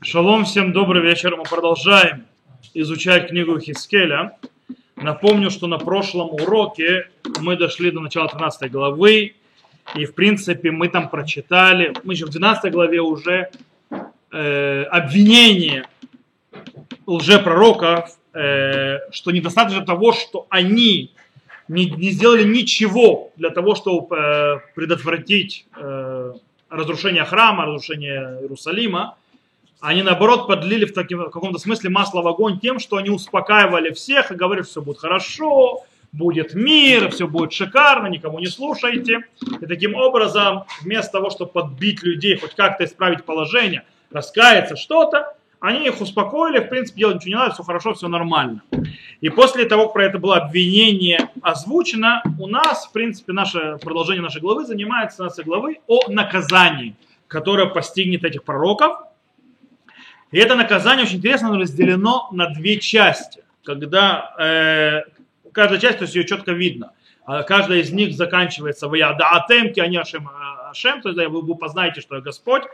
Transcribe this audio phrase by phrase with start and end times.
[0.00, 1.36] Шалом, всем добрый вечер.
[1.36, 2.24] Мы продолжаем
[2.72, 4.38] изучать книгу Хискеля.
[4.96, 7.10] Напомню, что на прошлом уроке
[7.40, 9.34] мы дошли до начала 13 главы,
[9.94, 13.50] и в принципе мы там прочитали, мы еще в 12 главе уже
[14.32, 15.86] э, обвинение
[17.06, 21.12] лжепророков, э, что недостаточно того, что они
[21.68, 26.32] не, не сделали ничего для того, чтобы э, предотвратить э,
[26.70, 29.16] разрушение храма, разрушение Иерусалима,
[29.86, 33.92] они наоборот подлили в, таким, в каком-то смысле масло в огонь тем, что они успокаивали
[33.92, 39.20] всех и говорили, что все будет хорошо, будет мир, все будет шикарно, никому не слушайте.
[39.60, 45.86] И таким образом, вместо того, чтобы подбить людей, хоть как-то исправить положение, раскаяться, что-то, они
[45.86, 48.62] их успокоили, в принципе, делать ничего не надо, все хорошо, все нормально.
[49.20, 54.22] И после того, как про это было обвинение озвучено, у нас, в принципе, наше продолжение
[54.22, 56.96] нашей главы занимается нашей главы о наказании,
[57.28, 58.98] которое постигнет этих пророков.
[60.36, 65.04] И это наказание очень интересно разделено на две части, когда э,
[65.50, 66.92] каждая часть, то есть ее четко видно.
[67.24, 70.28] А каждая из них заканчивается в Ядаатемке, они Ашем,
[70.70, 72.64] Ашем, то есть вы познаете, что я Господь.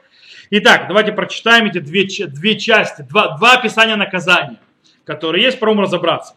[0.51, 4.59] Итак, давайте прочитаем эти две, две части, два, два описания наказания,
[5.05, 6.35] которые есть, пробуем разобраться.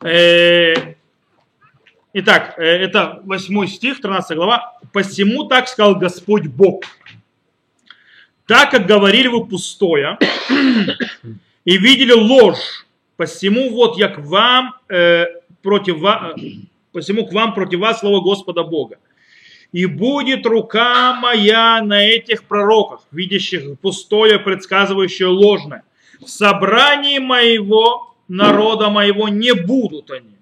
[0.00, 0.74] Э,
[2.12, 4.78] итак, э, это 8 стих, 13 глава.
[4.92, 6.84] «Посему так сказал Господь Бог,
[8.46, 10.18] так как говорили вы пустое
[11.64, 15.26] и видели ложь, посему вот я к вам э,
[15.62, 16.38] против вас,
[16.92, 18.98] посему к вам против вас слово Господа Бога.
[19.72, 25.82] И будет рука моя на этих пророках, видящих пустое, предсказывающее ложное.
[26.20, 30.36] В собрании моего народа моего не будут они,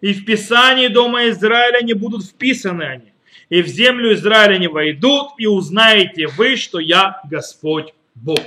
[0.00, 3.12] и в Писании дома Израиля не будут вписаны они,
[3.50, 8.40] и в землю Израиля не войдут, и узнаете вы, что я Господь Бог.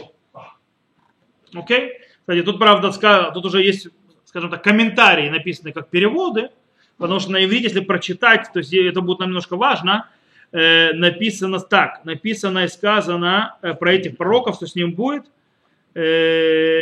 [1.54, 1.80] Окей?
[1.80, 1.90] Okay?
[2.20, 3.88] Кстати, тут, правда, тут уже есть,
[4.26, 6.50] скажем так, комментарии написаны как переводы,
[6.98, 10.08] потому что на иврите, если прочитать, то есть это будет нам немножко важно,
[10.52, 15.26] э, написано так, написано и сказано э, про этих пророков, что с ним будет.
[15.95, 16.82] Э,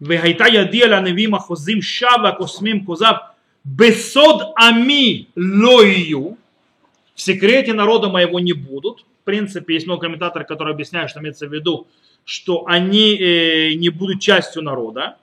[0.00, 3.31] Вегайта ядиэля невима хозим шава космим козав
[3.64, 6.36] Бесод ами лою.
[7.14, 9.04] В секрете народа моего не будут.
[9.22, 11.86] В принципе, есть много комментаторов, которые объясняют, что имеется в виду,
[12.24, 15.16] что они э, не будут частью народа.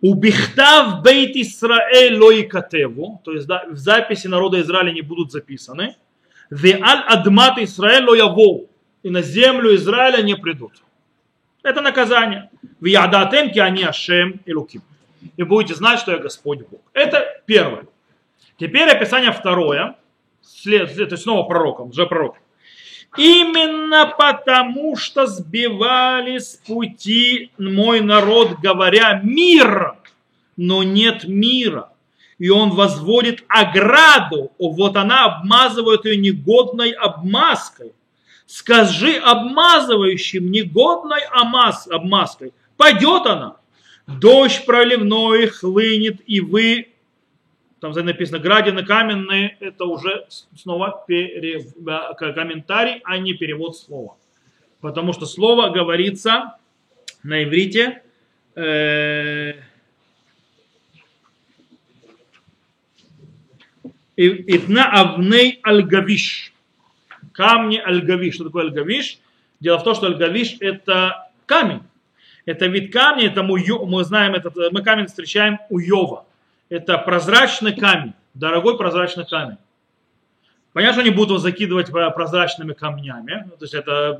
[0.00, 5.96] Убихтав бейт Исраэль лои катеву, то есть да, в записи народа Израиля не будут записаны.
[6.50, 8.68] Веаль адмат Исраэль лой
[9.02, 10.72] и на землю Израиля не придут.
[11.62, 12.50] Это наказание.
[12.80, 14.82] В ядатемке они ашем и луким.
[15.36, 16.80] И будете знать, что я Господь Бог.
[16.92, 17.86] Это первое.
[18.58, 19.96] Теперь описание второе.
[20.42, 22.36] След, след, то есть снова пророком, уже пророк.
[23.16, 29.96] Именно потому, что сбивали с пути мой народ, говоря мир,
[30.56, 31.90] но нет мира.
[32.38, 37.92] И он возводит ограду, вот она обмазывает ее негодной обмазкой.
[38.46, 43.56] Скажи обмазывающим негодной обмазкой, пойдет она.
[44.06, 46.92] Дождь проливной хлынет, и вы
[47.82, 51.74] там написано градины каменные, это уже снова перев...
[52.16, 54.16] комментарий, а не перевод слова.
[54.80, 56.58] Потому что слово говорится
[57.24, 58.02] на иврите
[58.54, 59.54] э,
[64.16, 66.52] Итна авней альгавиш.
[67.32, 68.34] Камни альгавиш.
[68.34, 69.18] Что такое альгавиш?
[69.58, 71.82] Дело в том, что альгавиш это камень.
[72.44, 76.26] Это вид камня, это мы, мы знаем, этот, мы камень встречаем у Йова
[76.72, 79.58] это прозрачный камень, дорогой прозрачный камень.
[80.72, 84.16] Понятно, что они будут его закидывать прозрачными камнями, то есть это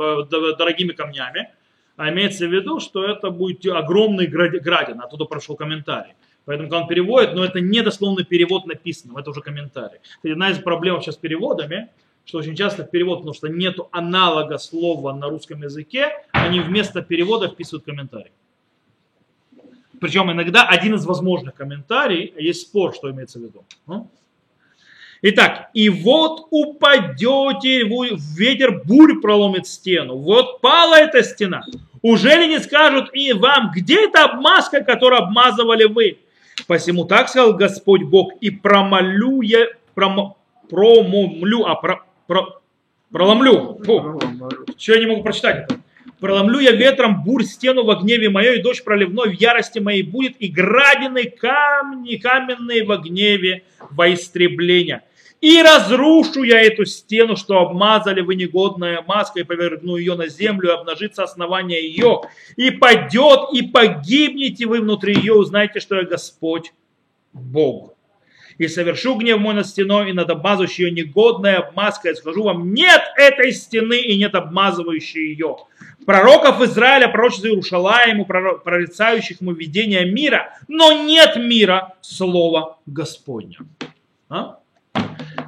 [0.59, 1.49] дорогими камнями,
[1.97, 6.13] а имеется в виду, что это будет огромный градин, оттуда прошел комментарий.
[6.45, 10.01] Поэтому, когда он переводит, но это не дословный перевод написанного, это уже комментарий.
[10.23, 11.89] Это одна из проблем сейчас с переводами,
[12.25, 17.49] что очень часто перевод, потому что нет аналога слова на русском языке, они вместо перевода
[17.49, 18.33] вписывают комментарий.
[20.01, 23.65] Причем иногда один из возможных комментариев, есть спор, что имеется в виду.
[23.87, 24.11] Ну.
[25.25, 27.85] Итак, и вот упадете,
[28.37, 30.17] ветер бурь проломит стену.
[30.17, 31.63] Вот пала эта стена.
[32.03, 36.19] Уже ли не скажут и вам, где эта обмазка, которую обмазывали вы?
[36.67, 40.37] Посему так сказал Господь Бог, и промолю я, пром,
[40.69, 42.61] промомлю, а про, про,
[43.11, 43.81] проломлю.
[43.85, 44.21] Фу,
[44.77, 45.81] что я не могу прочитать это?
[46.21, 50.37] Проломлю я ветром бурь стену во гневе моей, и дождь проливной в ярости моей будет,
[50.39, 55.03] и градины камни каменные во гневе во истребление.
[55.41, 60.71] И разрушу я эту стену, что обмазали вы негодная маска, и повергну ее на землю,
[60.71, 62.21] и обнажится основание ее,
[62.55, 66.73] и падет, и погибнете вы внутри ее, узнаете, что я Господь
[67.33, 67.95] Бог.
[68.59, 72.73] И совершу гнев мой над стеной, и над обмазывающей ее негодная обмазка, и скажу вам,
[72.75, 75.57] нет этой стены, и нет обмазывающей ее.
[76.07, 83.59] Пророков Израиля, пророчеств Иерушалаему, прорицающих ему видение мира, но нет мира слова Господня.
[84.29, 84.59] А?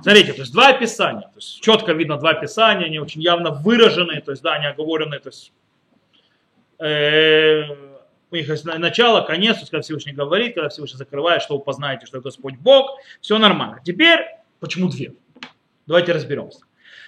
[0.03, 4.21] Смотрите, то есть два описания, то есть четко видно два описания, они очень явно выраженные,
[4.21, 5.53] то есть да, они оговорены, то есть
[6.79, 7.94] э,
[8.39, 12.99] есть начало, конец, когда Всевышний говорит, когда Всевышний закрывает, что вы познаете, что Господь Бог,
[13.21, 13.81] все нормально.
[13.85, 14.21] Теперь,
[14.61, 15.15] почему две?
[15.87, 16.61] Давайте разберемся.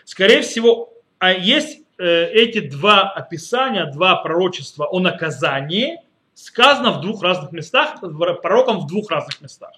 [0.04, 5.98] Скорее всего, а есть э, эти два описания, два пророчества о наказании,
[6.34, 8.00] сказано в двух разных местах,
[8.42, 9.72] пророком в двух разных местах.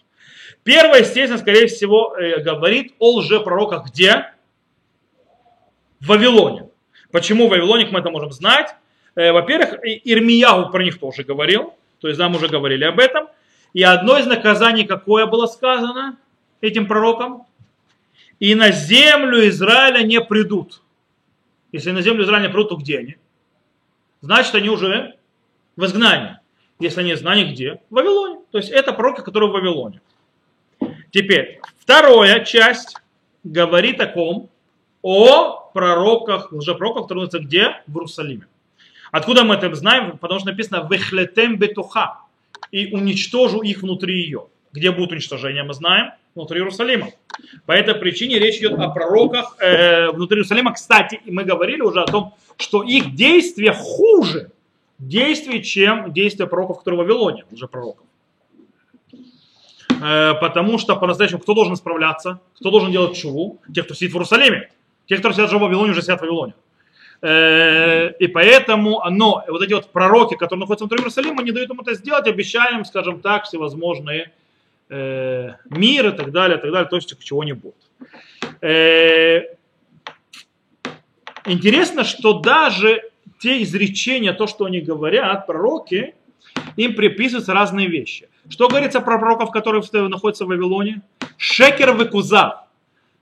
[0.65, 4.33] Первое, естественно, скорее всего, э, говорит о лжепророках где?
[6.01, 6.69] В Вавилоне.
[7.11, 8.75] Почему в Вавилоне, мы это можем знать.
[9.19, 13.27] Э, во-первых, Ирмияу про них тоже говорил, то есть нам уже говорили об этом.
[13.73, 16.17] И одно из наказаний, какое было сказано
[16.61, 17.43] этим пророкам?
[18.39, 20.83] И на землю Израиля не придут.
[21.73, 23.17] Если на землю Израиля не придут, то где они?
[24.21, 25.17] Значит, они уже
[25.75, 26.39] в изгнании.
[26.79, 27.81] Если они изгнании, где?
[27.91, 28.39] В Вавилоне.
[28.53, 30.01] То есть это пророки, которые в Вавилоне.
[31.11, 32.97] Теперь, вторая часть
[33.43, 34.49] говорит о ком?
[35.03, 37.83] О пророках, лжепророках, которые находятся где?
[37.89, 38.47] В Иерусалиме.
[39.11, 40.19] Откуда мы это знаем?
[40.19, 42.21] Потому что написано «вехлетем бетуха»
[42.71, 44.47] и уничтожу их внутри ее.
[44.73, 47.09] Где будет уничтожение, мы знаем, внутри Иерусалима.
[47.67, 50.75] По этой причине речь идет о пророках э, внутри Иерусалима.
[50.75, 54.51] Кстати, мы говорили уже о том, что их действия хуже
[54.99, 58.07] действий, чем действия пророков, которые в Вавилоне, уже пророков.
[60.03, 62.41] Э, потому что по-настоящему кто должен справляться?
[62.61, 63.61] Кто должен делать чуву?
[63.75, 64.71] Те, кто сидит в Иерусалиме.
[65.07, 66.55] Те, кто сидят в Вавилоне, уже сидят в Вавилоне.
[67.21, 71.81] Э, и поэтому, но вот эти вот пророки, которые находятся внутри Иерусалима, не дают им
[71.81, 74.33] это сделать, обещаем, скажем так, всевозможные
[74.89, 77.75] э, мир и так далее, и так далее, то есть чего не будет.
[81.45, 83.03] Интересно, что даже
[83.41, 86.15] те изречения, то, что они говорят, пророки,
[86.77, 88.29] им приписываются разные вещи.
[88.49, 91.03] Что говорится про пророков, которые находятся в Вавилоне?
[91.37, 92.68] Шекер векузав.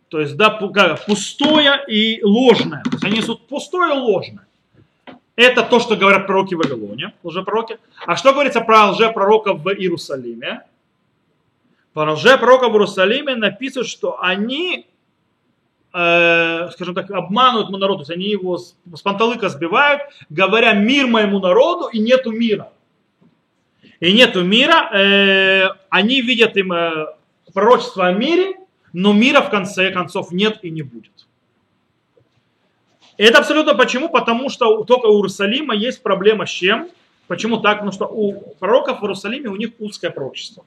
[0.08, 2.82] То есть, да, пустое и ложное.
[2.85, 4.47] То есть они несут пустое и ложное.
[5.35, 7.79] Это то, что говорят пророки в Вавилоне, лжепророки.
[8.06, 10.62] А что говорится про лжепророков в Иерусалиме?
[11.93, 14.87] Про лжепророков в Иерусалиме написано, что они,
[15.93, 17.99] э, скажем так, обманывают мой народ.
[17.99, 22.70] То есть они его с, с панталыка сбивают, говоря мир моему народу и нету мира
[24.00, 27.06] и нету мира, э, они видят им э,
[27.53, 28.56] пророчество о мире,
[28.98, 31.12] но мира в конце концов нет и не будет.
[33.19, 34.08] Это абсолютно почему?
[34.08, 36.88] Потому что только у Иерусалима есть проблема с чем?
[37.26, 37.75] Почему так?
[37.75, 40.64] Потому что у пророков в Иерусалиме у них узкое пророчество.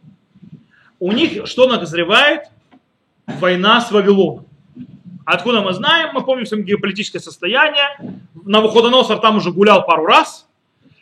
[1.00, 2.44] У них что назревает?
[3.26, 4.46] Война с Вавилоном.
[5.26, 6.14] Откуда мы знаем?
[6.14, 7.88] Мы помним своим геополитическое состояние.
[8.36, 10.46] Навуходоносор там уже гулял пару раз–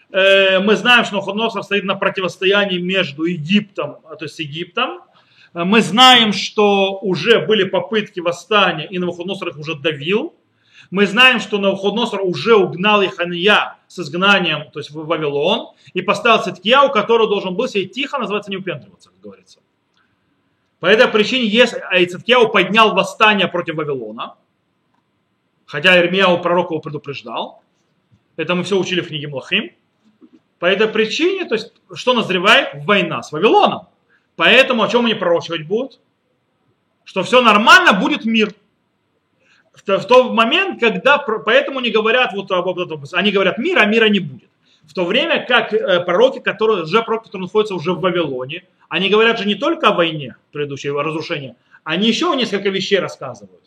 [0.10, 5.02] Э, мы знаем, что Навуходоносор стоит на противостоянии между Египтом, то есть Египтом.
[5.54, 10.34] Э, мы знаем, что уже были попытки восстания, и Навуходоносор их уже давил.
[10.92, 16.44] Мы знаем, что Навуходоносор уже угнал Ихания с изгнанием, то есть в Вавилон, и поставил
[16.44, 19.60] Циткияу, который должен был себе тихо, называется, не упендриваться, как говорится.
[20.80, 24.36] По этой причине, если Циткияу поднял восстание против Вавилона,
[25.66, 27.62] хотя Ирмияу пророк его предупреждал,
[28.36, 29.72] это мы все учили в книге Млахим,
[30.60, 32.84] по этой причине, то есть, что назревает?
[32.86, 33.88] Война с Вавилоном.
[34.38, 36.00] Поэтому о чем они пророчивать будут?
[37.04, 38.54] Что все нормально, будет мир.
[39.74, 42.52] В, в тот момент, когда, поэтому они говорят, вот,
[43.14, 44.50] они говорят мир, а мира не будет.
[44.84, 49.10] В то время как э, пророки, которые, уже пророки, которые находятся уже в Вавилоне, они
[49.10, 53.64] говорят же не только о войне, предыдущее разрушение, они еще несколько вещей рассказывают.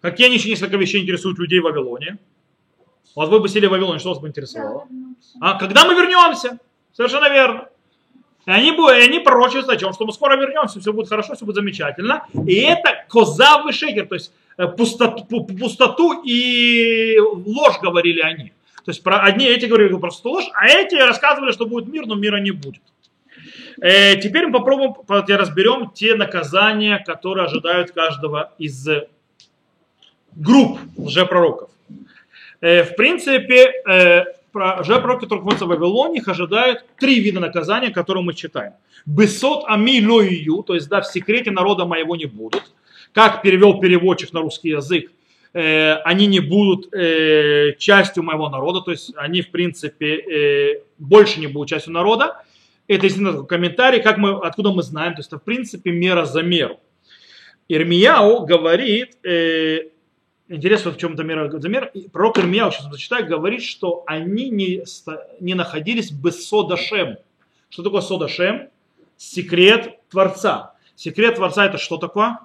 [0.00, 2.18] Какие они еще несколько вещей интересуют людей в Вавилоне?
[3.14, 4.88] Вот вы бы сели в Вавилоне, что вас бы интересовало?
[5.40, 6.58] А когда мы вернемся?
[6.92, 7.68] Совершенно верно.
[8.46, 9.92] И они, и они пророчат о чем?
[9.92, 12.26] Что мы скоро вернемся, все будет хорошо, все будет замечательно.
[12.46, 18.52] И это козавый шекер, то есть э, пустоту, пустоту и ложь говорили они.
[18.84, 22.16] То есть про одни эти говорили просто ложь, а эти рассказывали, что будет мир, но
[22.16, 22.82] мира не будет.
[23.80, 28.86] Э, теперь мы попробуем, разберем те наказания, которые ожидают каждого из
[30.36, 31.70] групп лжепророков.
[32.60, 38.22] Э, в принципе, э, лжепророки, которые находятся в Вавилоне, их ожидают три вида наказания, которые
[38.22, 38.72] мы читаем.
[39.06, 42.62] Бесот ами лоию, то есть да, в секрете народа моего не будут.
[43.12, 45.10] как перевел переводчик на русский язык,
[45.52, 51.40] э, они не будут э, частью моего народа, то есть они, в принципе, э, больше
[51.40, 52.42] не будут частью народа.
[52.88, 56.42] Это действительно комментарий, как мы, откуда мы знаем, то есть это, в принципе, мера за
[56.42, 56.80] меру.
[57.68, 59.88] Ирмияу говорит, э,
[60.48, 64.84] интересно, в чем это мера за мера, пророк Ирмияу, сейчас зачитаю, говорит, что они не,
[65.40, 67.16] не находились без Содашем.
[67.68, 68.68] Что такое Содашем?
[69.16, 70.74] Секрет Творца.
[70.96, 72.38] Секрет Творца это что такое?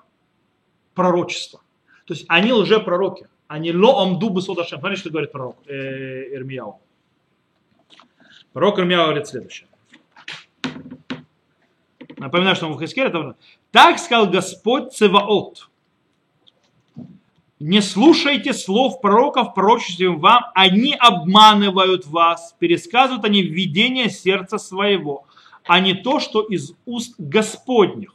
[0.94, 1.62] Пророчество.
[2.06, 3.28] То есть они лже-пророки.
[3.48, 4.80] Они ло амду бы Содашем.
[4.80, 6.80] Смотрите, что говорит пророк э, Ирмияу.
[8.54, 9.68] Пророк Ирмияу говорит следующее.
[12.18, 13.36] Напоминаю, что в Хискеле это
[13.72, 15.69] так сказал Господь Цеваот.
[17.60, 25.26] Не слушайте слов пророков, пророчествуем вам, они обманывают вас, пересказывают они видение сердца своего,
[25.68, 28.14] а не то, что из уст Господних.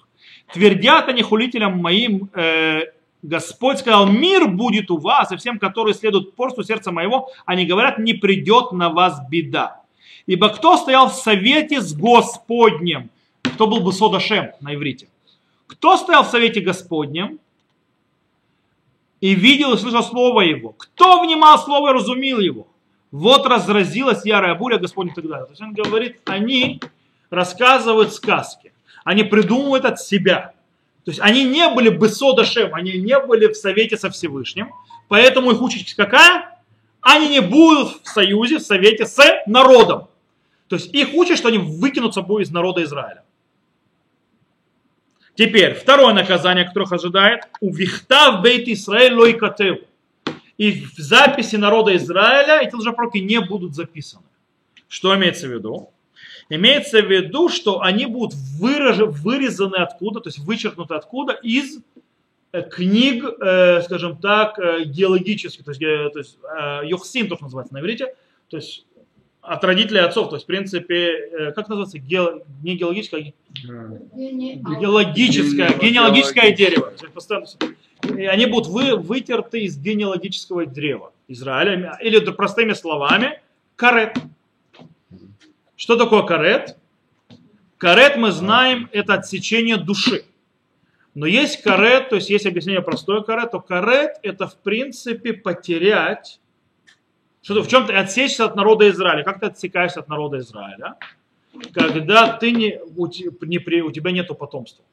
[0.51, 2.85] Твердят они хулителям моим, э,
[3.23, 7.99] Господь сказал, мир будет у вас, и всем, которые следуют порсту сердца моего, они говорят,
[7.99, 9.83] не придет на вас беда.
[10.25, 13.11] Ибо кто стоял в совете с Господним,
[13.43, 15.09] кто был бы Содашем на иврите,
[15.67, 17.41] кто стоял в совете Господнем
[19.25, 20.75] и видел и слышал слово его?
[20.77, 22.67] Кто внимал слово и разумел его?
[23.11, 25.47] Вот разразилась ярая буря Господня и так далее.
[25.47, 26.79] То есть он говорит, они
[27.31, 28.75] рассказывают сказки.
[29.03, 30.53] Они придумывают от себя.
[31.07, 34.69] То есть они не были бы содашем, они не были в совете со Всевышним.
[35.09, 36.61] Поэтому их участь какая?
[37.01, 40.09] Они не будут в союзе, в совете с народом.
[40.69, 43.23] То есть их учат, что они выкинут собой из народа Израиля.
[45.35, 47.45] Теперь, второе наказание, которое ожидает.
[47.61, 49.79] У вихта в бейт Исраэль лойкатев.
[50.57, 54.25] И в записи народа Израиля эти лжепророки не будут записаны.
[54.89, 55.91] Что имеется в виду?
[56.49, 61.81] Имеется в виду, что они будут вырезаны откуда, то есть вычеркнуты откуда из
[62.53, 66.39] э, книг, э, скажем так, э, геологических, то есть, то есть
[66.91, 68.15] Йохсин, то, что называется на иврите,
[68.51, 68.87] то есть
[69.47, 72.43] от родителей отцов, то есть, в принципе, как называется, ге...
[72.63, 76.93] не геологическое, а геологическое, генеалогическое дерево.
[78.17, 83.41] И они будут вы, вытерты из генеалогического древа Израиля, или простыми словами,
[83.77, 84.17] карет.
[85.77, 86.77] Что такое карет?
[87.79, 90.25] Карет мы знаем, это отсечение души.
[91.15, 96.41] Но есть карет, то есть есть объяснение простое карет, то карет это в принципе потерять,
[97.45, 99.23] что в чем-то отсечься от народа Израиля.
[99.23, 100.97] Как ты отсекаешься от народа Израиля?
[101.75, 104.85] Когда ты не, у, не, у тебя нету потомства.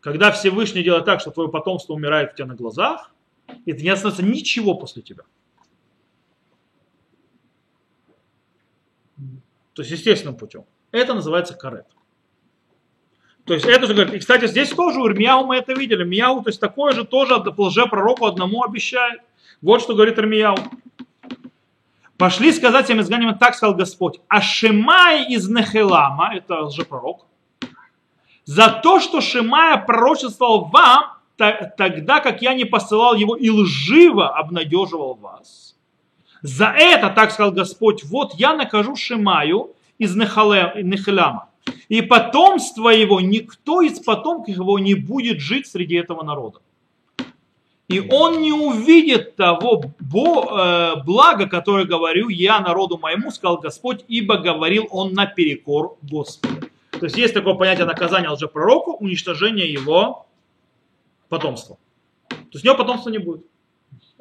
[0.00, 3.14] Когда Всевышний делает так, что твое потомство умирает у тебя на глазах,
[3.64, 5.22] и не остается ничего после тебя.
[9.72, 10.66] То есть естественным путем.
[10.90, 11.86] Это называется карет.
[13.46, 16.04] То есть это же говорит, и кстати, здесь тоже у Ирмияу мы это видели.
[16.04, 19.22] Мияу, то есть такое же тоже лже-пророку одному обещает.
[19.60, 20.56] Вот что говорит Ирмияу.
[22.16, 24.20] Пошли сказать всем изгнаниям, так сказал Господь.
[24.40, 27.26] Шимай из Нехелама, это лжепророк,
[28.44, 35.14] за то, что Шимая пророчествовал вам, тогда как я не посылал его и лживо обнадеживал
[35.14, 35.76] вас.
[36.42, 41.48] За это, так сказал Господь, вот я накажу Шимаю из Нехалама.
[41.88, 46.58] И потомство его, никто из потомков его не будет жить среди этого народа.
[47.88, 54.38] И он не увидит того э, блага, которое говорю я народу моему, сказал Господь, ибо
[54.38, 56.68] говорил он наперекор Господу.
[56.92, 60.26] То есть есть такое понятие наказания лжепророку, уничтожение его
[61.28, 61.76] потомства.
[62.28, 63.44] То есть у него потомства не будет.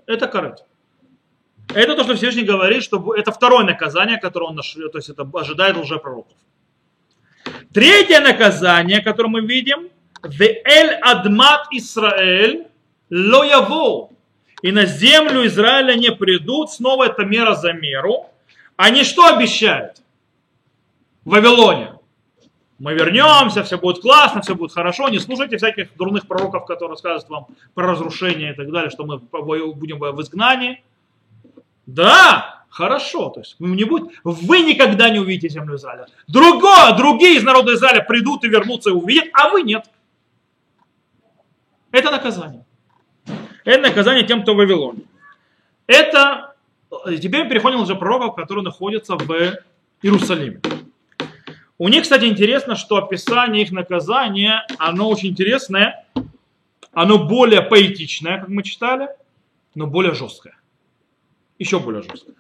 [0.07, 0.65] Это корыто.
[1.73, 5.29] Это то, что Всевышний говорит, что это второе наказание, которое он наш, то есть это
[5.33, 6.35] ожидает лжепророков.
[7.73, 9.89] Третье наказание, которое мы видим,
[10.23, 12.67] Веэль Адмат Исраэль
[13.11, 14.09] Лояво.
[14.61, 18.27] И на землю Израиля не придут, снова это мера за меру.
[18.77, 20.01] Они что обещают?
[21.25, 21.93] В Вавилоне.
[22.79, 25.09] Мы вернемся, все будет классно, все будет хорошо.
[25.09, 29.19] Не слушайте всяких дурных пророков, которые рассказывают вам про разрушение и так далее, что мы
[29.19, 30.83] будем в изгнании.
[31.85, 33.29] Да, хорошо.
[33.29, 36.07] То есть не будет, вы никогда не увидите землю Израиля.
[36.27, 39.85] Другое, другие из народа Израиля придут и вернутся и увидят, а вы нет.
[41.91, 42.65] Это наказание.
[43.63, 45.03] Это наказание тем, кто в Вавилоне.
[45.87, 46.55] Это,
[47.21, 49.57] теперь переходим уже пророков, которые находятся в
[50.01, 50.61] Иерусалиме.
[51.77, 56.05] У них, кстати, интересно, что описание их наказания, оно очень интересное,
[56.93, 59.07] оно более поэтичное, как мы читали,
[59.73, 60.55] но более жесткое
[61.61, 62.31] еще более жестко.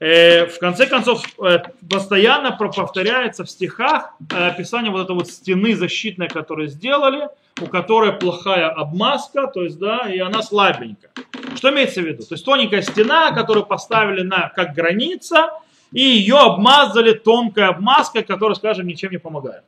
[0.00, 5.76] Э, в конце концов, э, постоянно повторяется в стихах э, описание вот этой вот стены
[5.76, 7.28] защитной, которую сделали,
[7.60, 11.10] у которой плохая обмазка, то есть, да, и она слабенькая.
[11.54, 12.22] Что имеется в виду?
[12.22, 15.50] То есть тоненькая стена, которую поставили на, как граница,
[15.92, 19.64] и ее обмазали тонкой обмазкой, которая, скажем, ничем не помогает.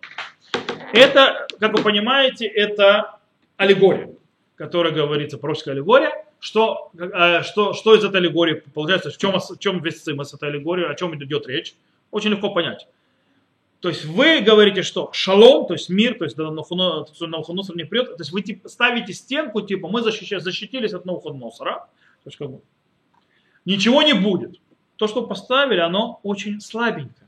[0.93, 3.19] Это, как вы понимаете, это
[3.57, 4.11] аллегория,
[4.57, 9.59] которая говорится, пророческая аллегория, что, э, что, что из этой аллегории получается, в чем, в
[9.59, 11.75] чем весь цимас этой аллегории, о чем идет речь,
[12.11, 12.87] очень легко понять.
[13.83, 18.21] То есть вы говорите, что шалом, то есть мир, то есть Навуходоносор не придет, то
[18.21, 21.75] есть вы типа, ставите стенку, типа мы защитились от Навуходоносора,
[22.23, 22.61] то есть как бы
[23.65, 24.61] ничего не будет.
[24.97, 27.27] То, что поставили, оно очень слабенькое.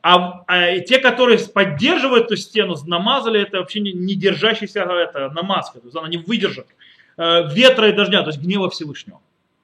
[0.00, 5.80] А, а те, которые поддерживают эту стену, намазали, это вообще не, не держащаяся это, намазка,
[5.80, 6.68] то есть она не выдержит
[7.16, 9.20] э, ветра и дождя, то есть гнева Всевышнего.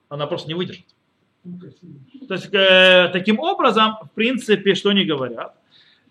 [0.09, 0.87] Она просто не выдержит.
[2.27, 5.55] То есть э, таким образом, в принципе, что они говорят?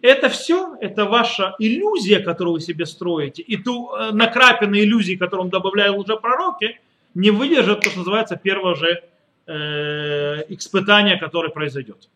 [0.03, 5.49] Это все, это ваша иллюзия, которую вы себе строите, и ту э, накрапенные иллюзии, которую
[5.49, 6.77] добавляют уже пророки,
[7.13, 9.01] не выдержат то, что называется первое же
[9.47, 12.09] э, испытание, которое произойдет.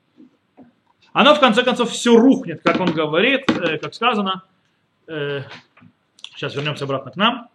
[1.14, 4.44] Оно в конце концов все рухнет, как он говорит, э, как сказано.
[5.08, 5.44] Э,
[6.36, 7.48] сейчас вернемся обратно к нам.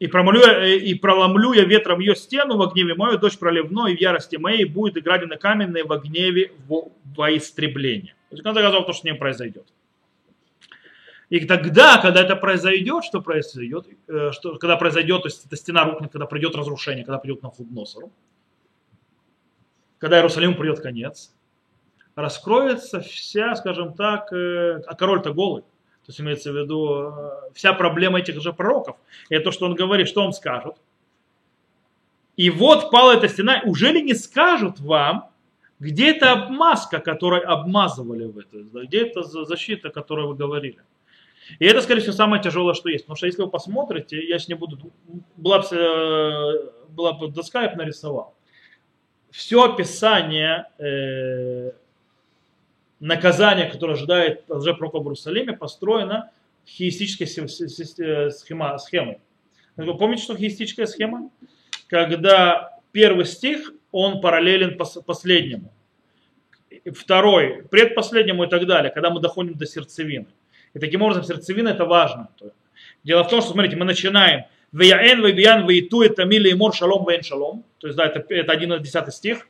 [0.00, 3.96] И, промолю, э, и проломлю я ветром ее стену во гневе мою, дождь проливной, и
[3.96, 8.14] в ярости моей будет и градины каменные во гневе во, во истребление.
[8.30, 9.66] То есть, в конце то, что с ним произойдет.
[11.28, 15.84] И тогда, когда это произойдет, что произойдет, э, что, когда произойдет, то есть эта стена
[15.84, 18.10] рухнет, когда придет разрушение, когда придет на Худносору,
[19.98, 21.34] когда Иерусалиму придет конец,
[22.14, 25.62] раскроется вся, скажем так, э, а король-то голый,
[26.10, 28.96] то есть имеется в виду э, вся проблема этих же пророков.
[29.28, 30.74] Это то, что он говорит, что он скажет.
[32.36, 33.62] И вот пала эта стена.
[33.64, 35.30] Уже ли не скажут вам,
[35.78, 38.44] где эта обмазка, которой обмазывали вы?
[38.86, 40.80] Где эта защита, о которой вы говорили?
[41.60, 43.04] И это, скорее всего, самое тяжелое, что есть.
[43.04, 44.90] Потому что если вы посмотрите, я сейчас не буду...
[45.36, 48.34] Была бы, э, была бы доска, я бы нарисовал.
[49.30, 51.70] Все описание э,
[53.00, 56.30] наказание, которое ожидает лжепророка в Иерусалиме, построено
[56.66, 59.18] хиистической э, схема, схемой.
[59.76, 61.30] Помните, что хиистическая схема?
[61.88, 65.72] Когда первый стих, он параллелен последнему.
[66.94, 70.26] Второй, предпоследнему и так далее, когда мы доходим до сердцевины.
[70.74, 72.28] И таким образом сердцевина это важно.
[73.02, 77.04] Дело в том, что, смотрите, мы начинаем Вияэн, Вибиян, Вииту, это мили и мор, шалом,
[77.08, 77.64] вейн, шалом.
[77.78, 79.48] То есть, да, это, это 11 стих.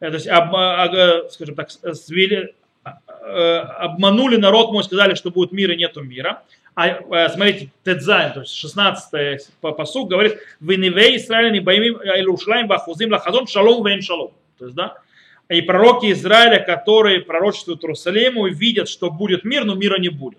[0.00, 0.50] То есть, об,
[1.30, 2.67] скажем так, свели, Э,
[3.28, 6.42] обманули народ мой, сказали, что будет мир и нету мира.
[6.74, 12.68] А э, смотрите, Тедзайн, то есть 16 посуд говорит, в Ниве Израиля не боимим Илушлаем
[12.68, 14.30] бахузим лахазон шалом вен шалом.
[14.58, 14.98] То есть, да,
[15.48, 20.38] и пророки Израиля, которые пророчествуют Иерусалиму, видят, что будет мир, но мира не будет.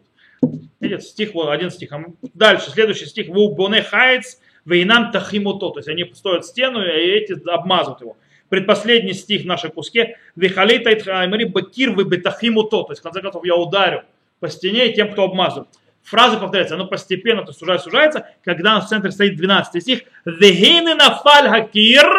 [0.80, 1.92] Видите, стих, вот один стих.
[2.34, 3.28] Дальше, следующий стих.
[3.28, 5.72] Вы боне хайц, вейнам тахимуто.
[5.72, 8.18] То есть они строят стену, и эти обмазывают его
[8.50, 13.46] предпоследний стих в нашей куске, «Вихалита итхаймари бакир вы бетахимуто», то есть, в конце концов,
[13.46, 14.04] я ударю
[14.40, 15.70] по стене тем, кто обмазывает.
[16.04, 21.50] Фраза повторяется, она постепенно, то сужается, сужается, когда в центре стоит 12 стих, «Вегины нафаль
[21.50, 22.10] хакир,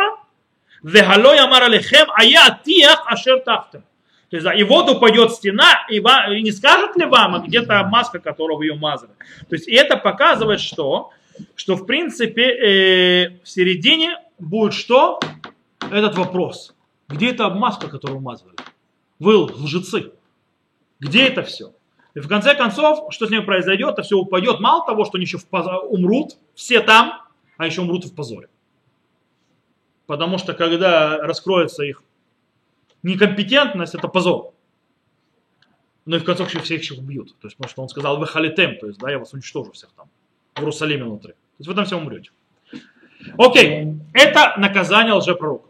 [0.82, 3.82] вехалой амар алехем, а я тиах ашер тахтем».
[4.30, 7.82] То есть, и вот упадет стена, и, вам, и не скажет ли вам, а где-то
[7.84, 9.10] маска, которого ее мазали.
[9.48, 11.10] То есть, и это показывает, что,
[11.56, 15.18] что в принципе э, в середине будет что?
[15.90, 16.74] Этот вопрос.
[17.08, 18.56] Где эта обмазка, которую умазывали?
[19.18, 20.12] Вы лжецы.
[20.98, 21.72] Где это все?
[22.14, 24.60] И в конце концов, что с ними произойдет, это все упадет.
[24.60, 27.22] Мало того, что они еще в позор, умрут, все там,
[27.56, 28.48] а еще умрут в позоре.
[30.06, 32.02] Потому что когда раскроется их
[33.02, 34.52] некомпетентность, это позор.
[36.04, 37.38] Ну и в конце концов всех их убьют.
[37.40, 39.90] То есть, потому что он сказал, вы халитем, то есть, да, я вас уничтожу всех
[39.96, 40.08] там,
[40.56, 41.32] в Иерусалиме внутри.
[41.32, 42.30] То есть вы там все умрете.
[43.38, 45.69] Окей, это наказание лжепророков.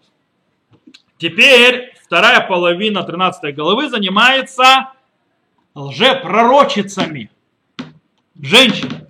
[1.20, 4.92] Теперь вторая половина 13 главы занимается
[5.74, 7.30] лжепророчицами.
[8.40, 9.06] Женщины.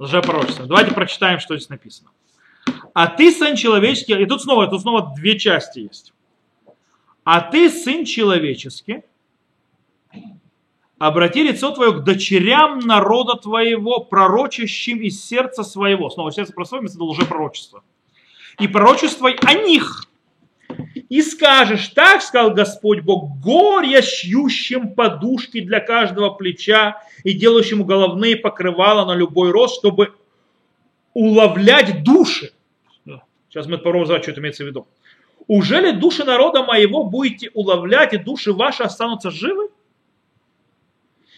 [0.00, 0.66] Лжепророчицами.
[0.66, 2.10] Давайте прочитаем, что здесь написано.
[2.94, 6.12] А ты, сын человеческий, и тут снова, тут снова две части есть.
[7.22, 9.04] А ты, сын человеческий,
[10.98, 16.10] обрати лицо твое к дочерям народа твоего, пророчащим из сердца своего.
[16.10, 17.84] Снова сердце про свое, это лжепророчество.
[18.58, 20.06] И пророчествуй о них,
[21.08, 28.36] И скажешь, так сказал Господь Бог, горе шьющим подушки для каждого плеча и делающему головные
[28.36, 30.14] покрывала на любой рост, чтобы
[31.14, 32.52] уловлять души.
[33.48, 34.86] Сейчас мы попробуем что это имеется в виду.
[35.46, 39.68] Уже ли души народа моего будете уловлять, и души ваши останутся живы?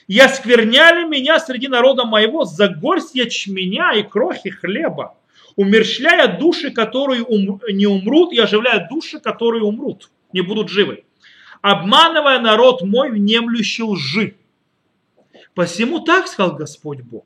[0.07, 5.18] И оскверняли меня среди народа моего за горсть ячменя и крохи хлеба,
[5.59, 11.05] умерщвляя души, которые ум, не умрут, и оживляя души, которые умрут, не будут живы,
[11.63, 14.37] обманывая народ мой, внемлющий лжи.
[15.55, 17.25] Посему так сказал Господь Бог.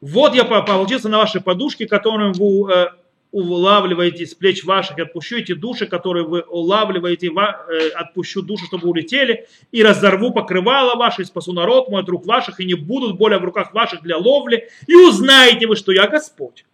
[0.00, 2.86] Вот я получился на вашей подушке, которую вы э,
[3.32, 9.46] улавливаете с плеч ваших, отпущу эти души, которые вы улавливаете, э, отпущу души, чтобы улетели,
[9.72, 13.38] и разорву покрывало ваше, и спасу народ мой от рук ваших, и не будут более
[13.38, 16.64] в руках ваших для ловли, и узнаете вы, что я Господь.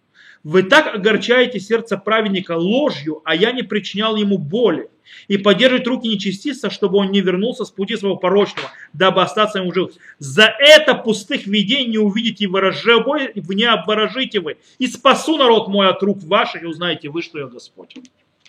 [0.45, 4.91] Вы так огорчаете сердце праведника ложью, а я не причинял ему боли.
[5.27, 9.73] И поддерживать руки нечестица, чтобы он не вернулся с пути своего порочного, дабы остаться ему
[9.73, 9.93] жив.
[10.19, 14.59] За это пустых видений не увидите ворожебой, не обворожите вы.
[14.79, 17.97] И спасу народ мой от рук ваших, и узнаете вы, что я Господь.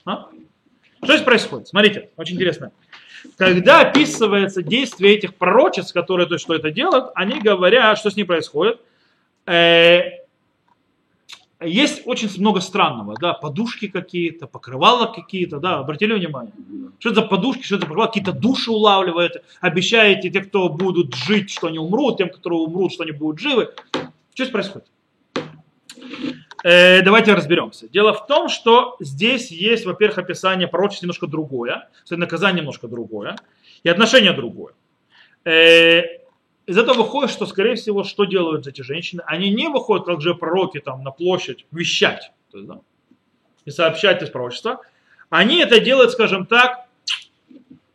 [0.05, 0.27] А?
[0.97, 1.69] Что здесь происходит?
[1.69, 2.71] Смотрите, очень интересно.
[3.37, 8.25] Когда описывается действие этих пророчеств, которые то что это делают, они говорят, что с ней
[8.25, 8.79] происходит.
[9.45, 10.24] Э,
[11.61, 16.53] есть очень много странного, да, подушки какие-то, покрывала какие-то, да, обратили внимание.
[16.99, 21.15] Что это за подушки, что это за покрывала, какие-то души улавливает, обещаете те, кто будут
[21.15, 23.73] жить, что они умрут, тем, которые умрут, что они будут живы.
[23.91, 24.87] Что здесь происходит?
[26.63, 27.87] Э, давайте разберемся.
[27.87, 33.37] Дело в том, что здесь есть, во-первых, описание пророчества немножко другое, наказание немножко другое,
[33.83, 34.73] и отношение другое.
[35.45, 36.01] Э,
[36.65, 39.21] из этого выходит, что, скорее всего, что делают эти женщины?
[39.25, 42.79] Они не выходят, как же пророки, там, на площадь вещать то есть, да,
[43.65, 44.81] и сообщать из пророчества.
[45.29, 46.87] Они это делают, скажем так,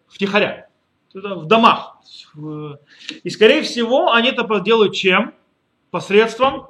[0.08, 0.68] втихаря,
[1.14, 1.96] в домах.
[3.24, 5.34] И, скорее всего, они это делают чем?
[5.90, 6.68] Посредством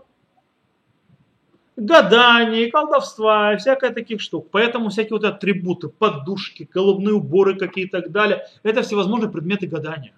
[1.77, 4.49] гаданий, колдовства и всякое таких штук.
[4.51, 10.15] Поэтому всякие вот атрибуты, подушки, головные уборы какие-то и так далее, это всевозможные предметы гадания.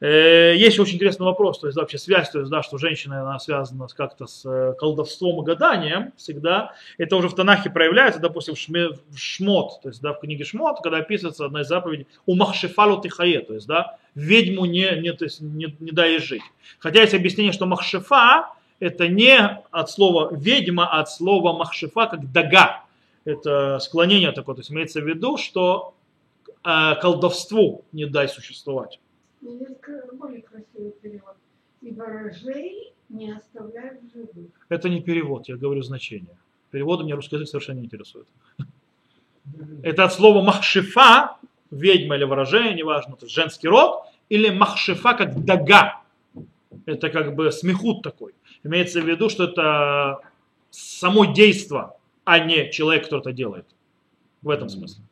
[0.00, 3.38] Э, есть очень интересный вопрос, то есть вообще связь, то есть, да, что женщина она
[3.38, 6.72] связана как-то с э, колдовством и гаданием всегда.
[6.96, 10.98] Это уже в Танахе проявляется, допустим, в Шмот, то есть да, в книге Шмот, когда
[10.98, 15.42] описывается одна из заповедей у Махшефалу Тихае, то есть да, ведьму не, не, то есть,
[15.42, 16.42] не, не дай жить.
[16.78, 19.36] Хотя есть объяснение, что Махшефа это не
[19.70, 22.84] от слова ведьма, а от слова Махшефа как дага.
[23.26, 25.92] Это склонение такое, то есть имеется в виду, что
[26.64, 28.98] э, колдовству не дай существовать.
[29.40, 29.80] Есть
[30.12, 31.36] более красивый перевод.
[31.80, 34.50] И ворожей не оставляют живых.
[34.68, 36.36] Это не перевод, я говорю значение.
[36.70, 38.28] Переводом меня русский язык совершенно не интересует.
[39.82, 41.38] Это от слова махшифа,
[41.70, 46.02] ведьма или ворожея, неважно, это женский род, или махшифа как дага.
[46.86, 48.34] Это как бы смехут такой.
[48.62, 50.20] Имеется в виду, что это
[50.70, 53.66] само действо, а не человек, кто это делает.
[54.42, 55.02] В этом смысле.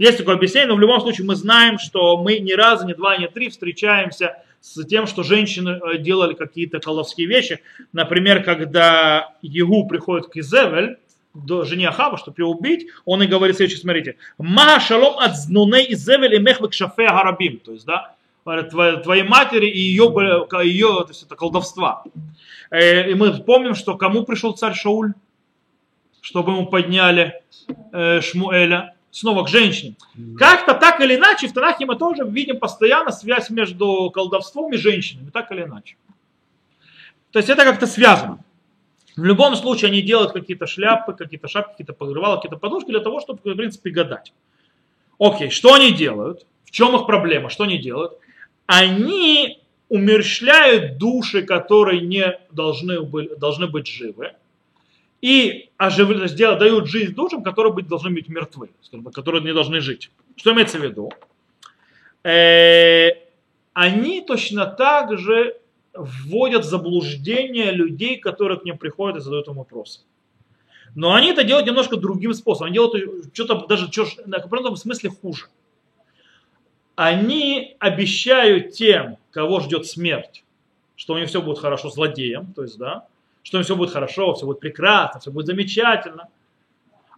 [0.00, 3.18] Есть такое объяснение, но в любом случае мы знаем, что мы ни разу, ни два,
[3.18, 7.60] ни три встречаемся с тем, что женщины э, делали какие-то колдовские вещи.
[7.92, 10.96] Например, когда Егу приходит к Изевель,
[11.34, 15.92] до жене Ахава, чтобы ее убить, он и говорит следующее, смотрите, «Ма шалом от знуней
[15.92, 17.58] Изевель и мехвек шафе гарабим».
[17.58, 20.04] То есть, да, твоей матери и ее,
[20.64, 22.04] ее то есть это колдовства.
[22.70, 25.12] Э, и мы помним, что кому пришел царь Шауль,
[26.22, 27.34] чтобы ему подняли
[27.92, 29.94] э, Шмуэля снова к женщине.
[30.38, 35.30] Как-то так или иначе в Танахе мы тоже видим постоянно связь между колдовством и женщинами,
[35.30, 35.96] так или иначе.
[37.32, 38.42] То есть это как-то связано.
[39.16, 43.20] В любом случае они делают какие-то шляпы, какие-то шапки, какие-то покрывала, какие-то подушки для того,
[43.20, 44.32] чтобы, в принципе, гадать.
[45.18, 46.46] Окей, что они делают?
[46.64, 47.50] В чем их проблема?
[47.50, 48.12] Что они делают?
[48.66, 54.32] Они умерщвляют души, которые не должны, были, должны быть живы
[55.20, 58.70] и оживляют, сделать, дают жизнь душам, которые быть, должны быть мертвы,
[59.14, 60.10] которые не должны жить.
[60.36, 61.10] Что имеется в виду?
[62.22, 63.10] Э,
[63.72, 65.56] они точно так же
[65.94, 70.00] вводят в заблуждение людей, которые к ним приходят и задают им вопросы.
[70.94, 72.66] Но они это делают немножко другим способом.
[72.66, 75.46] Они делают что-то даже в определенном смысле хуже.
[76.96, 80.44] Они обещают тем, кого ждет смерть,
[80.96, 83.06] что у них все будет хорошо злодеем, то есть, да,
[83.42, 86.28] что все будет хорошо, все будет прекрасно, все будет замечательно.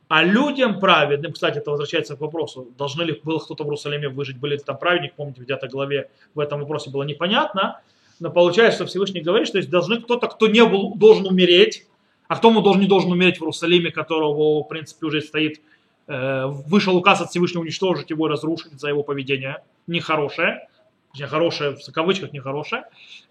[0.08, 4.38] А людям праведным, кстати, это возвращается к вопросу, должны ли было кто-то в Иерусалиме выжить,
[4.38, 7.80] были ли там праведник, помните, в 9 главе в этом вопросе было непонятно,
[8.20, 11.86] но получается, что Всевышний говорит, что есть должны кто-то, кто не был, должен умереть,
[12.28, 15.60] А кто ему должен, не должен умереть в Иерусалиме, которого, в принципе, уже стоит,
[16.06, 20.68] э, вышел указ от Всевышнего уничтожить его и разрушить за его поведение нехорошее,
[21.12, 22.84] точнее, хорошее, в кавычках нехорошее,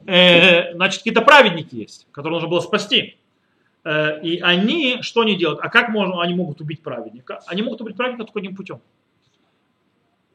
[0.05, 3.17] э, значит, какие-то праведники есть, которые нужно было спасти.
[3.83, 5.59] Э, и они, что они делают?
[5.61, 7.41] А как можно, они могут убить праведника?
[7.47, 8.81] Они могут убить праведника только одним путем.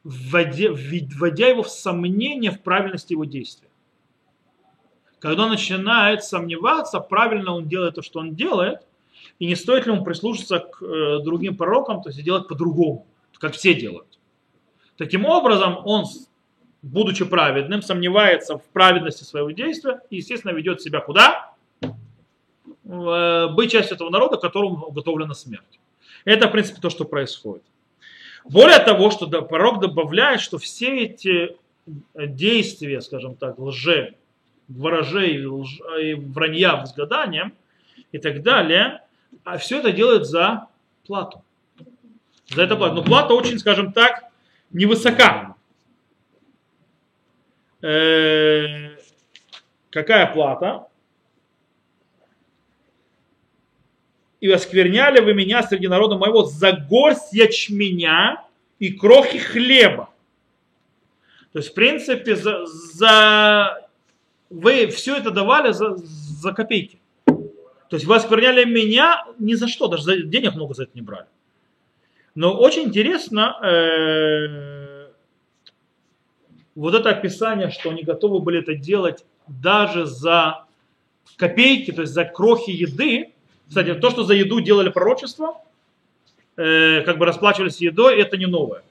[0.03, 3.69] Вводя, вводя его в сомнение в правильности его действия.
[5.19, 8.85] Когда он начинает сомневаться, правильно он делает то, что он делает,
[9.39, 13.07] и не стоит ли ему прислушаться к э, другим пророкам, то есть делать по-другому,
[13.39, 14.19] как все делают.
[14.97, 16.05] Таким образом, он,
[16.87, 21.53] будучи праведным, сомневается в праведности своего действия и, естественно, ведет себя куда?
[22.85, 25.79] Э, быть частью этого народа, которому уготовлена смерть.
[26.25, 27.63] Это, в принципе, то, что происходит.
[28.45, 31.57] Более того, что пророк добавляет, что все эти
[32.15, 34.15] действия, скажем так, лже,
[34.67, 35.79] ворожей, лж,
[36.17, 37.53] вранья с гаданием
[38.11, 39.01] и так далее,
[39.43, 40.67] а все это делают за
[41.05, 41.43] плату.
[42.49, 42.95] За это плату.
[42.95, 44.23] Но плата очень, скажем так,
[44.71, 45.56] невысока.
[47.81, 48.95] Э,
[49.89, 50.87] какая плата?
[54.39, 58.43] И оскверняли вы меня среди народа моего за горсть ячменя
[58.79, 60.09] и крохи хлеба.
[61.53, 63.89] То есть, в принципе, за, за
[64.49, 66.99] вы все это давали за, за копейки.
[67.25, 71.27] То есть вы оскверняли меня ни за что, даже денег много за это не брали.
[72.35, 74.86] Но очень интересно э,
[76.77, 80.65] вот это описание, что они готовы были это делать даже за
[81.35, 83.31] копейки, то есть за крохи еды.
[83.67, 85.59] Кстати, то, что за еду делали пророчество,
[86.55, 88.83] э, как бы расплачивались едой, это не новое.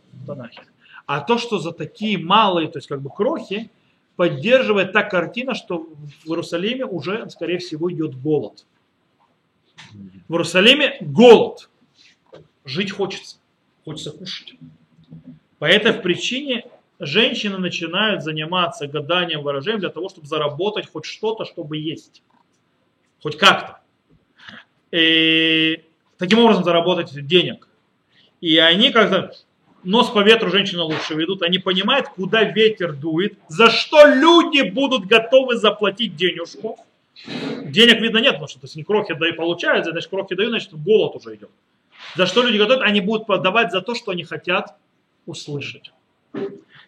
[1.07, 3.70] А то, что за такие малые, то есть как бы крохи,
[4.16, 5.87] поддерживает та картина, что
[6.25, 8.66] в Иерусалиме уже, скорее всего, идет голод.
[10.27, 11.70] В Иерусалиме голод.
[12.64, 13.37] Жить хочется.
[13.85, 14.55] Хочется кушать.
[15.61, 16.64] По этой причине
[16.98, 22.22] женщины начинают заниматься гаданием, выражением для того, чтобы заработать хоть что-то, чтобы есть.
[23.22, 23.80] Хоть как-то.
[24.90, 25.82] И
[26.18, 27.68] таким образом заработать денег.
[28.40, 29.32] И они как-то
[29.82, 35.06] нос по ветру женщины лучше ведут, они понимают, куда ветер дует, за что люди будут
[35.06, 36.78] готовы заплатить денежку.
[37.64, 40.72] Денег, видно, нет, потому что если не крохи да и получают, значит, крохи дают, значит,
[40.74, 41.50] голод уже идет.
[42.14, 44.76] За что люди готовы, они будут подавать за то, что они хотят
[45.24, 45.92] услышать.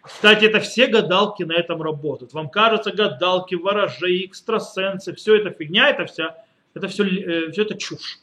[0.03, 2.33] Кстати, это все гадалки на этом работают.
[2.33, 6.37] Вам кажется, гадалки, ворожи, экстрасенсы, все это фигня, это вся,
[6.75, 8.19] это все, э, все это чушь.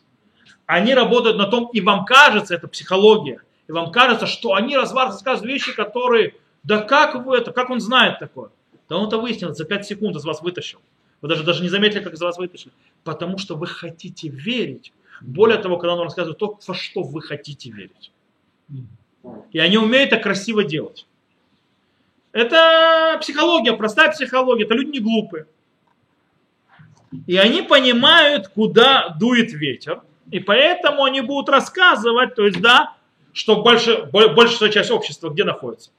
[0.66, 5.44] Они работают на том, и вам кажется, это психология, и вам кажется, что они рассказывают
[5.44, 8.50] вещи, которые, да как вы это, как он знает такое?
[8.90, 10.80] Да он это выяснил, за 5 секунд из вас вытащил.
[11.22, 12.72] Вы даже, даже не заметили, как из вас вытащили.
[13.04, 14.94] Потому что вы хотите верить.
[15.22, 18.12] Более того, когда он рассказывает то, во что вы хотите верить.
[19.52, 21.08] И они умеют это красиво делать.
[22.36, 24.66] Это психология, простая психология.
[24.66, 25.46] Это люди не глупые.
[27.28, 30.02] И они понимают, куда дует ветер.
[30.32, 32.94] И поэтому они будут рассказывать, то есть, да,
[33.32, 35.92] что больше, большая часть общества где находится?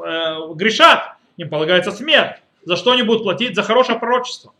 [0.00, 2.36] Э, грешат, им полагается смерть.
[2.64, 3.56] За что они будут платить?
[3.56, 4.52] За хорошее пророчество.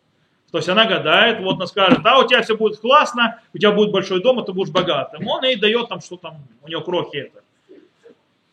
[0.50, 3.70] То есть она гадает, вот она скажет, да, у тебя все будет классно, у тебя
[3.70, 5.28] будет большой дом, и ты будешь богатым.
[5.28, 7.44] Он ей дает там, что там, у него крохи это.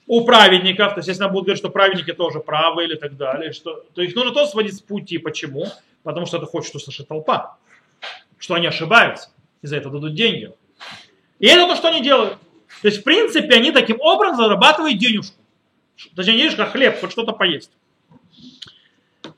[0.07, 3.53] У праведников, то есть если она будет говорить, что праведники тоже правы или так далее,
[3.53, 5.17] что, то их нужно тоже сводить с пути.
[5.17, 5.65] Почему?
[6.03, 7.57] Потому что это хочет услышать толпа.
[8.37, 9.29] Что они ошибаются.
[9.63, 10.51] И за это дадут деньги.
[11.39, 12.37] И это то, что они делают.
[12.81, 15.37] То есть, в принципе, они таким образом зарабатывают денежку.
[16.15, 17.71] Точнее, денежка, хлеб, хоть что-то поесть.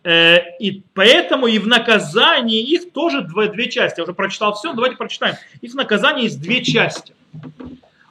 [0.04, 4.00] Э, и поэтому и в наказании их тоже две части.
[4.00, 5.36] Я уже прочитал все, давайте прочитаем.
[5.62, 7.14] Их наказание есть две части.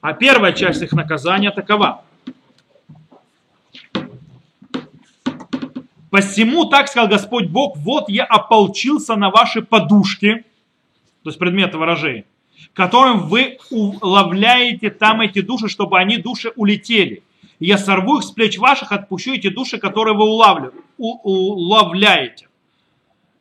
[0.00, 2.04] А первая часть их наказания такова.
[6.10, 10.44] Посему, так сказал Господь Бог, вот я ополчился на ваши подушки,
[11.22, 12.26] то есть предметы ворожей,
[12.72, 17.22] которым вы уловляете там эти души, чтобы они души улетели.
[17.58, 20.24] Я сорву их с плеч ваших, отпущу эти души, которые вы
[20.96, 22.46] улавляете.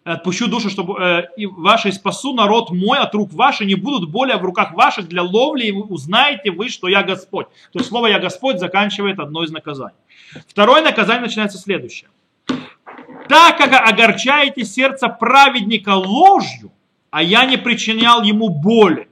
[0.06, 4.38] Отпущу души, чтобы э, и ваши спасу народ мой от рук ваших, не будут более
[4.38, 7.48] в руках ваших для ловли, и вы узнаете вы, что я Господь.
[7.74, 9.98] То есть слово «я Господь» заканчивает одно из наказаний.
[10.48, 12.10] Второе наказание начинается следующее.
[13.28, 16.72] Так как огорчаете сердце праведника ложью,
[17.10, 19.08] а я не причинял ему боли,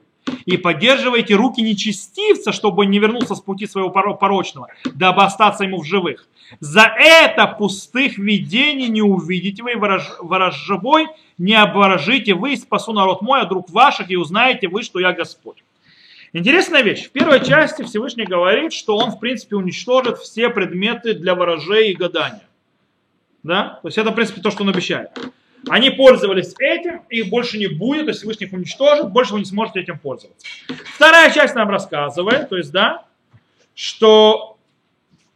[0.46, 5.82] и поддерживайте руки нечестивца, чтобы он не вернулся с пути своего порочного, дабы остаться ему
[5.82, 6.28] в живых.
[6.60, 13.52] За это пустых видений не увидите вы, ворожевой не оборожите вы, спасу народ мой от
[13.52, 15.64] рук ваших, и узнаете вы, что я Господь.
[16.32, 17.08] Интересная вещь.
[17.08, 21.96] В первой части Всевышний говорит, что он, в принципе, уничтожит все предметы для ворожей и
[21.96, 22.48] гадания.
[23.44, 23.80] Да?
[23.82, 25.10] То есть это, в принципе, то, что он обещает.
[25.70, 29.46] Они пользовались этим, их больше не будет, то есть Всевышний их уничтожит, больше вы не
[29.46, 30.46] сможете этим пользоваться.
[30.96, 33.06] Вторая часть нам рассказывает, то есть, да,
[33.74, 34.58] что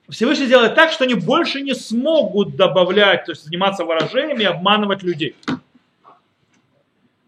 [0.09, 5.03] Всевышний делает так, что они больше не смогут добавлять, то есть заниматься выражениями и обманывать
[5.03, 5.35] людей.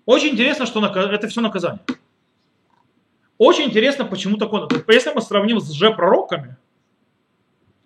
[0.05, 1.81] Очень интересно, что это все наказание.
[3.37, 4.67] Очень интересно, почему такое.
[4.87, 6.57] Если мы сравним с же-пророками,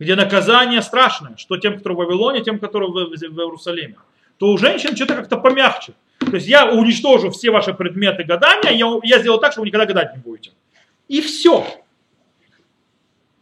[0.04, 3.96] где наказание страшное, что тем, кто в Вавилоне, тем, которые в, в Иерусалиме,
[4.38, 5.94] то у женщин что-то как-то помягче.
[6.20, 9.86] То есть я уничтожу все ваши предметы гадания, я, я сделаю так, что вы никогда
[9.86, 10.52] гадать не будете.
[11.08, 11.66] И все.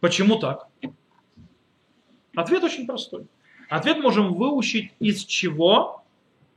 [0.00, 0.66] Почему так?
[2.34, 3.26] Ответ очень простой.
[3.68, 6.02] Ответ можем выучить из чего?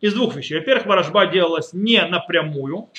[0.01, 0.59] Из двух вещей.
[0.59, 2.89] Во-первых, ворожба делалась не напрямую,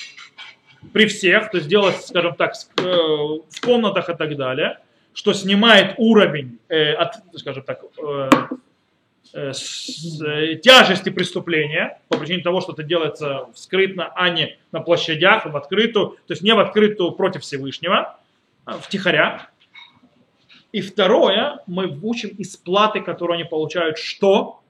[0.93, 4.79] при всех, то есть делалась, скажем так, э, в комнатах и так далее,
[5.17, 8.29] что снимает уровень, э, от, скажем так, э,
[9.33, 15.57] э, тяжести преступления по причине того, что это делается скрытно, а не на площадях, в
[15.57, 18.19] открытую, то есть не в открытую против Всевышнего,
[18.65, 19.49] а втихаря.
[20.71, 24.61] И второе, мы учим из платы, которую они получают, что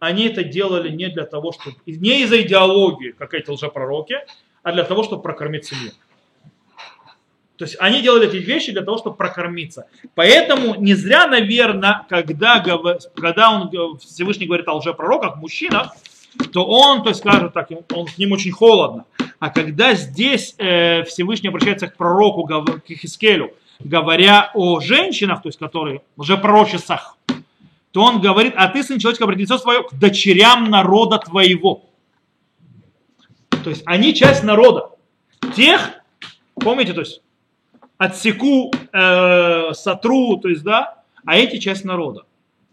[0.00, 4.16] они это делали не для того, чтобы, не из-за идеологии, как эти лжепророки,
[4.64, 5.92] а для того, чтобы прокормить семью.
[7.56, 9.86] То есть они делали эти вещи для того, чтобы прокормиться.
[10.14, 15.92] Поэтому не зря, наверное, когда, когда он, Всевышний говорит о лжепророках, мужчинах,
[16.52, 19.06] то он, то есть скажет так, он с ним очень холодно.
[19.38, 25.58] А когда здесь э, Всевышний обращается к пророку, к Хискелю, говоря о женщинах, то есть
[25.58, 27.16] которые уже пророчицах,
[27.92, 31.84] то он говорит, а ты, сын человечка, обрати лицо свое к дочерям народа твоего.
[33.48, 34.90] То есть они часть народа.
[35.54, 35.92] Тех,
[36.54, 37.22] помните, то есть
[37.98, 42.24] отсеку, э, сотру, то есть, да, а эти часть народа.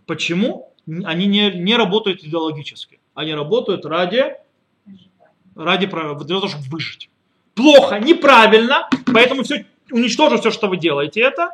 [0.06, 0.72] Почему?
[1.06, 3.00] Они не, не работают идеологически.
[3.14, 4.36] Они работают ради,
[5.56, 7.10] ради для того, чтобы выжить.
[7.56, 11.52] Плохо, неправильно, поэтому все уничтожу все, что вы делаете это,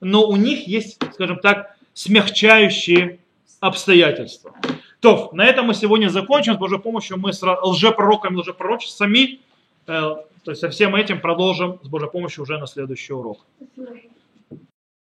[0.00, 3.18] но у них есть, скажем так, смягчающие
[3.60, 4.54] обстоятельства.
[5.00, 6.54] То, на этом мы сегодня закончим.
[6.54, 9.40] С Божьей помощью мы с лжепророками, лжепророчествами,
[9.86, 13.38] то есть со всем этим продолжим с Божьей помощью уже на следующий урок.